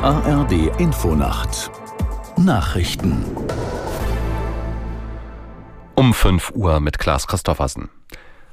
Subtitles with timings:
[0.00, 1.72] ARD Infonacht
[2.36, 3.24] Nachrichten
[5.96, 7.88] um 5 Uhr mit Klaas Christoffersen.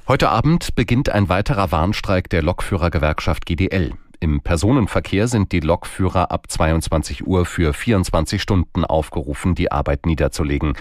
[0.08, 3.92] Heute Abend beginnt ein weiterer Warnstreik der Lokführergewerkschaft GDL.
[4.18, 10.72] Im Personenverkehr sind die Lokführer ab 22 Uhr für 24 Stunden aufgerufen, die Arbeit niederzulegen.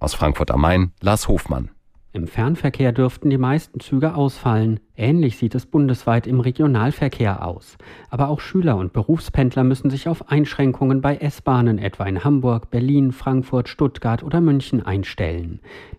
[0.00, 1.73] Aus Frankfurt am Main, Lars Hofmann.
[2.14, 4.78] Im Fernverkehr dürften die meisten Züge ausfallen.
[4.96, 7.76] Ähnlich sieht es bundesweit im Regionalverkehr aus.
[8.08, 13.10] Aber auch Schüler und Berufspendler müssen sich auf Einschränkungen bei S-Bahnen etwa in Hamburg, Berlin,
[13.10, 15.58] Frankfurt, Stuttgart oder München einstellen.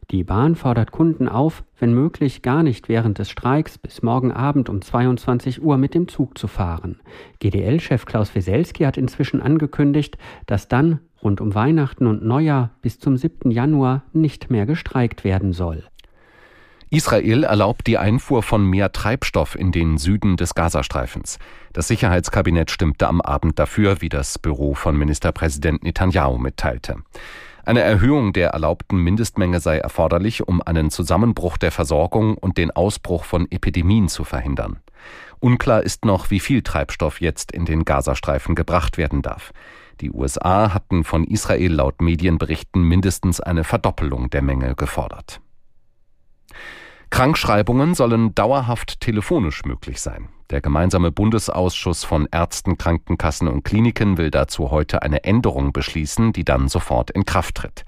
[0.10, 4.70] Die Bahn fordert Kunden auf, wenn möglich gar nicht während des Streiks bis morgen Abend
[4.70, 7.02] um 22 Uhr mit dem Zug zu fahren.
[7.40, 13.18] GDL-Chef Klaus Weselski hat inzwischen angekündigt, dass dann rund um Weihnachten und Neujahr bis zum
[13.18, 13.52] 7.
[13.52, 15.84] Januar nicht mehr gestreikt werden soll.
[16.92, 21.40] Israel erlaubt die Einfuhr von mehr Treibstoff in den Süden des Gazastreifens.
[21.74, 26.98] Das Sicherheitskabinett stimmte am Abend dafür, wie das Büro von Ministerpräsident Netanyahu mitteilte.
[27.66, 33.24] Eine Erhöhung der erlaubten Mindestmenge sei erforderlich, um einen Zusammenbruch der Versorgung und den Ausbruch
[33.24, 34.78] von Epidemien zu verhindern.
[35.40, 39.52] Unklar ist noch, wie viel Treibstoff jetzt in den Gazastreifen gebracht werden darf.
[40.02, 45.42] Die USA hatten von Israel laut Medienberichten mindestens eine Verdoppelung der Menge gefordert.
[47.16, 50.28] Krankschreibungen sollen dauerhaft telefonisch möglich sein.
[50.50, 56.44] Der gemeinsame Bundesausschuss von Ärzten, Krankenkassen und Kliniken will dazu heute eine Änderung beschließen, die
[56.44, 57.86] dann sofort in Kraft tritt.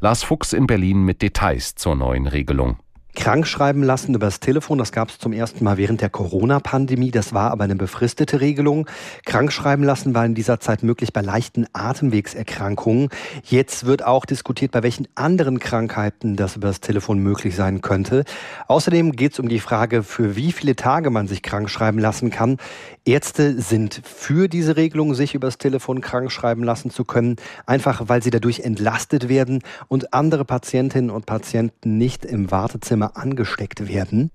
[0.00, 2.76] Lars Fuchs in Berlin mit Details zur neuen Regelung
[3.16, 4.78] krank schreiben lassen übers Telefon.
[4.78, 7.10] Das gab es zum ersten Mal während der Corona-Pandemie.
[7.10, 8.86] Das war aber eine befristete Regelung.
[9.24, 13.08] Krank schreiben lassen war in dieser Zeit möglich bei leichten Atemwegserkrankungen.
[13.42, 18.24] Jetzt wird auch diskutiert, bei welchen anderen Krankheiten das übers Telefon möglich sein könnte.
[18.68, 22.30] Außerdem geht es um die Frage, für wie viele Tage man sich krank schreiben lassen
[22.30, 22.58] kann.
[23.04, 28.22] Ärzte sind für diese Regelung, sich übers Telefon krank schreiben lassen zu können, einfach weil
[28.22, 34.30] sie dadurch entlastet werden und andere Patientinnen und Patienten nicht im Wartezimmer Corona angesteckt werden.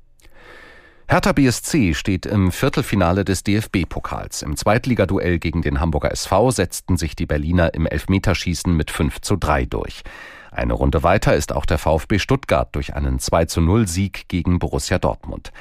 [1.08, 4.44] Hertha BSC steht im Viertelfinale des DFB-Pokals.
[4.44, 9.36] Im Zweitligaduell gegen den Hamburger SV setzten sich die Berliner im Elfmeterschießen mit 5 zu
[9.36, 10.04] 3 durch.
[10.52, 14.60] Eine Runde weiter ist auch der VfB Stuttgart durch einen 2 zu 0 Sieg gegen
[14.60, 15.52] Borussia Dortmund.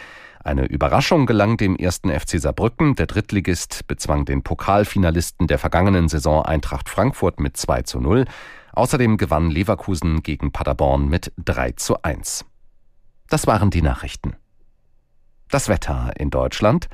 [0.43, 2.95] Eine Überraschung gelang dem ersten FC Saarbrücken.
[2.95, 8.25] Der Drittligist bezwang den Pokalfinalisten der vergangenen Saison Eintracht Frankfurt mit 2 zu 0.
[8.73, 12.45] Außerdem gewann Leverkusen gegen Paderborn mit 3 zu 1.
[13.31, 14.35] Das waren die Nachrichten.
[15.49, 16.89] Das Wetter in Deutschland.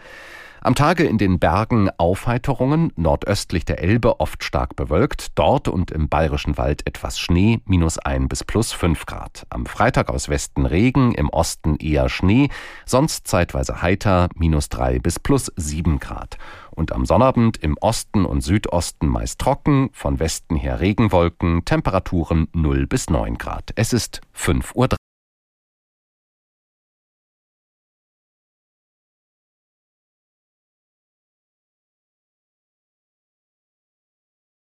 [0.60, 6.08] Am Tage in den Bergen Aufheiterungen, nordöstlich der Elbe oft stark bewölkt, dort und im
[6.08, 9.46] bayerischen Wald etwas Schnee, minus ein bis plus fünf Grad.
[9.48, 12.48] Am Freitag aus Westen Regen, im Osten eher Schnee,
[12.84, 16.36] sonst zeitweise heiter, minus drei bis plus sieben Grad.
[16.70, 22.86] Und am Sonnabend im Osten und Südosten meist trocken, von Westen her Regenwolken, Temperaturen 0
[22.86, 23.70] bis 9 Grad.
[23.76, 24.95] Es ist 5.03 Uhr.